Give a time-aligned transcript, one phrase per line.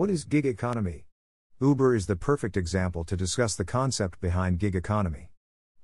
[0.00, 1.04] What is gig economy?
[1.60, 5.28] Uber is the perfect example to discuss the concept behind gig economy.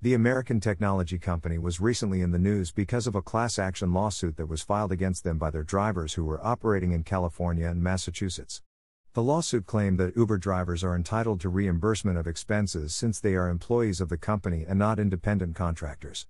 [0.00, 4.38] The American technology company was recently in the news because of a class action lawsuit
[4.38, 8.62] that was filed against them by their drivers who were operating in California and Massachusetts.
[9.12, 13.50] The lawsuit claimed that Uber drivers are entitled to reimbursement of expenses since they are
[13.50, 16.26] employees of the company and not independent contractors.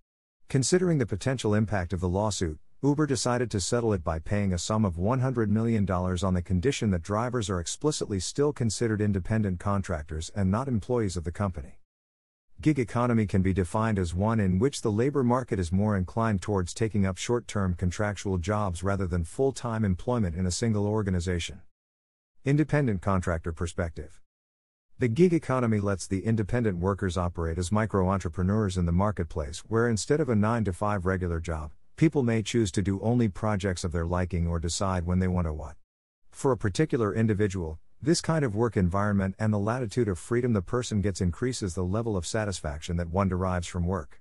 [0.48, 4.58] Considering the potential impact of the lawsuit, Uber decided to settle it by paying a
[4.58, 10.30] sum of $100 million on the condition that drivers are explicitly still considered independent contractors
[10.36, 11.78] and not employees of the company.
[12.60, 16.42] Gig economy can be defined as one in which the labor market is more inclined
[16.42, 20.86] towards taking up short term contractual jobs rather than full time employment in a single
[20.86, 21.62] organization.
[22.44, 24.20] Independent contractor perspective.
[24.98, 29.88] The gig economy lets the independent workers operate as micro entrepreneurs in the marketplace, where
[29.88, 33.82] instead of a 9 to 5 regular job, people may choose to do only projects
[33.82, 35.76] of their liking or decide when they want to what.
[36.30, 40.60] For a particular individual, this kind of work environment and the latitude of freedom the
[40.60, 44.20] person gets increases the level of satisfaction that one derives from work.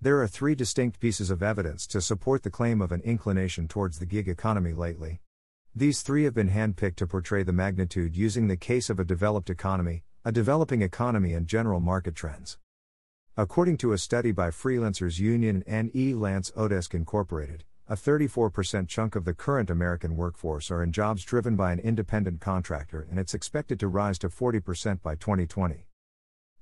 [0.00, 4.00] There are three distinct pieces of evidence to support the claim of an inclination towards
[4.00, 5.20] the gig economy lately.
[5.76, 9.50] These three have been handpicked to portray the magnitude using the case of a developed
[9.50, 12.58] economy, a developing economy, and general market trends.
[13.38, 16.12] According to a study by Freelancers Union and E.
[16.12, 21.54] Lance Odesk Incorporated, a 34% chunk of the current American workforce are in jobs driven
[21.54, 25.86] by an independent contractor, and it's expected to rise to 40% by 2020.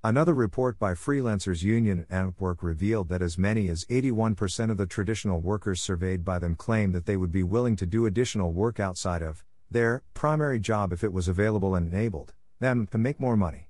[0.05, 4.85] Another report by Freelancers Union and Upwork revealed that as many as 81% of the
[4.85, 8.79] traditional workers surveyed by them claim that they would be willing to do additional work
[8.79, 13.35] outside of their primary job if it was available and enabled them to make more
[13.35, 13.66] money.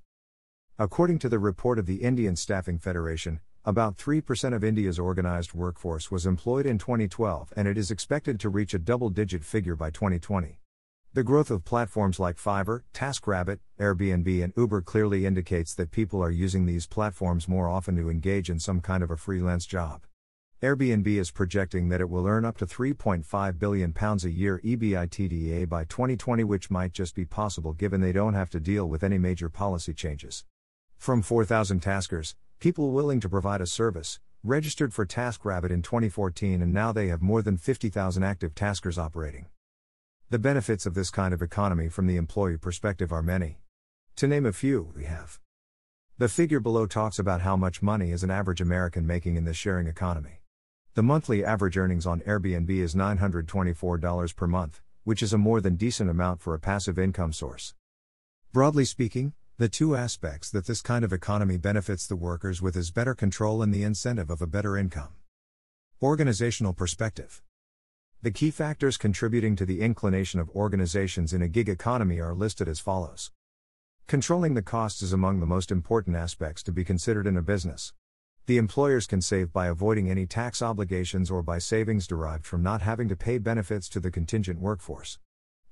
[0.79, 6.11] According to the report of the Indian Staffing Federation, about 3% of India's organized workforce
[6.11, 9.89] was employed in 2012 and it is expected to reach a double digit figure by
[9.89, 10.61] 2020.
[11.15, 16.31] The growth of platforms like Fiverr, TaskRabbit, Airbnb, and Uber clearly indicates that people are
[16.31, 20.03] using these platforms more often to engage in some kind of a freelance job.
[20.63, 25.67] Airbnb is projecting that it will earn up to 3.5 billion pounds a year EBITDA
[25.71, 29.17] by 2020, which might just be possible given they don't have to deal with any
[29.17, 30.45] major policy changes.
[30.99, 36.73] From 4,000 taskers, people willing to provide a service, registered for TaskRabbit in 2014, and
[36.73, 39.47] now they have more than 50,000 active taskers operating.
[40.31, 43.59] The benefits of this kind of economy from the employee perspective are many.
[44.17, 45.39] To name a few, we have.
[46.19, 49.57] The figure below talks about how much money is an average American making in this
[49.57, 50.41] sharing economy.
[50.95, 55.77] The monthly average earnings on Airbnb is $924 per month, which is a more than
[55.77, 57.75] decent amount for a passive income source.
[58.53, 62.91] Broadly speaking, the two aspects that this kind of economy benefits the workers with is
[62.91, 65.15] better control and the incentive of a better income.
[66.03, 67.43] Organizational perspective.
[68.21, 72.69] The key factors contributing to the inclination of organizations in a gig economy are listed
[72.69, 73.31] as follows.
[74.07, 77.95] Controlling the costs is among the most important aspects to be considered in a business.
[78.45, 82.83] The employers can save by avoiding any tax obligations or by savings derived from not
[82.83, 85.19] having to pay benefits to the contingent workforce.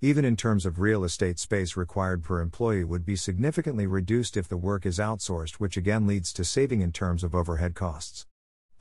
[0.04, 4.47] Even in terms of real estate space required per employee would be significantly reduced if
[4.47, 8.26] the work is outsourced, which again leads to saving in terms of overhead costs.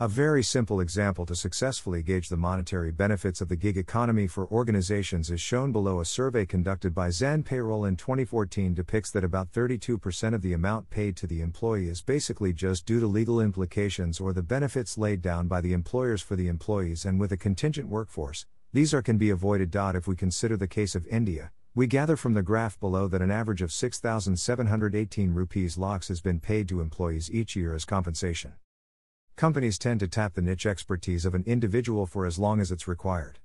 [0.01, 4.47] A very simple example to successfully gauge the monetary benefits of the gig economy for
[4.47, 6.01] organizations is shown below.
[6.01, 11.16] A survey conducted by ZenPayroll in 2014 depicts that about 32% of the amount paid
[11.16, 15.47] to the employee is basically just due to legal implications or the benefits laid down
[15.47, 19.29] by the employers for the employees, and with a contingent workforce, these are can be
[19.29, 19.75] avoided.
[19.75, 23.31] If we consider the case of India, we gather from the graph below that an
[23.31, 28.53] average of 6,718 rupees lakhs has been paid to employees each year as compensation.
[29.35, 32.88] Companies tend to tap the niche expertise of an individual for as long as it's
[32.88, 33.39] required.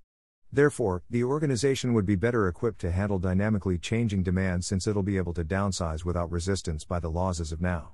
[0.50, 5.18] Therefore, the organization would be better equipped to handle dynamically changing demand since it'll be
[5.18, 7.92] able to downsize without resistance by the laws as of now.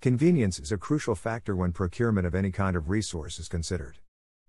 [0.00, 3.98] Convenience is a crucial factor when procurement of any kind of resource is considered.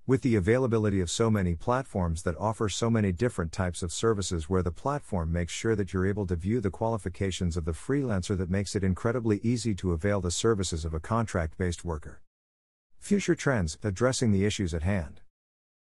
[0.08, 4.50] With the availability of so many platforms that offer so many different types of services,
[4.50, 8.36] where the platform makes sure that you're able to view the qualifications of the freelancer,
[8.36, 12.20] that makes it incredibly easy to avail the services of a contract based worker.
[12.98, 15.22] Future trends addressing the issues at hand.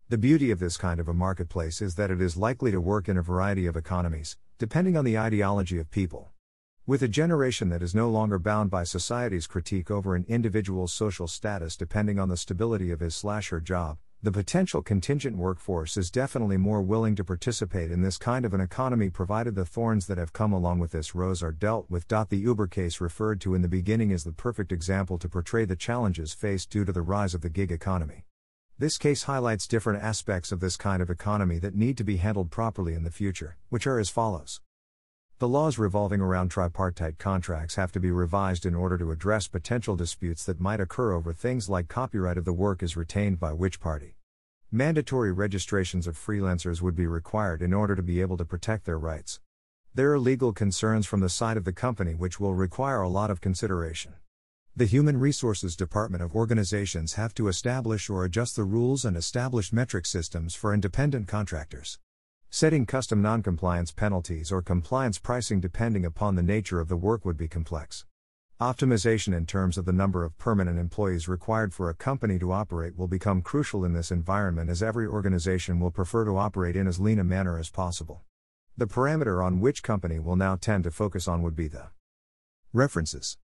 [0.07, 3.09] The beauty of this kind of a marketplace is that it is likely to work
[3.09, 6.31] in a variety of economies, depending on the ideology of people.
[6.87, 11.27] With a generation that is no longer bound by society's critique over an individual's social
[11.27, 16.09] status depending on the stability of his slash her job, the potential contingent workforce is
[16.09, 20.17] definitely more willing to participate in this kind of an economy provided the thorns that
[20.17, 22.07] have come along with this rose are dealt with.
[22.07, 25.75] The Uber case referred to in the beginning is the perfect example to portray the
[25.75, 28.23] challenges faced due to the rise of the gig economy.
[28.79, 32.49] This case highlights different aspects of this kind of economy that need to be handled
[32.49, 34.61] properly in the future, which are as follows.
[35.39, 39.95] The laws revolving around tripartite contracts have to be revised in order to address potential
[39.95, 43.79] disputes that might occur over things like copyright of the work is retained by which
[43.79, 44.15] party.
[44.71, 48.97] Mandatory registrations of freelancers would be required in order to be able to protect their
[48.97, 49.39] rights.
[49.93, 53.29] There are legal concerns from the side of the company which will require a lot
[53.29, 54.15] of consideration.
[54.75, 59.71] The Human Resources Department of organizations have to establish or adjust the rules and establish
[59.71, 61.99] metric systems for independent contractors.
[62.49, 67.37] Setting custom noncompliance penalties or compliance pricing depending upon the nature of the work would
[67.37, 68.05] be complex.
[68.59, 72.97] Optimization in terms of the number of permanent employees required for a company to operate
[72.97, 76.99] will become crucial in this environment as every organization will prefer to operate in as
[76.99, 78.23] lean a manner as possible.
[78.77, 81.89] The parameter on which company will now tend to focus on would be the
[82.73, 83.37] references.